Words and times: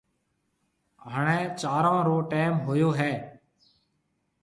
هڻيَ 1.13 1.39
چارون 1.61 1.99
رو 2.07 2.17
ٽيم 2.31 2.53
هوئي 2.65 2.85
هيَ۔ 2.99 3.13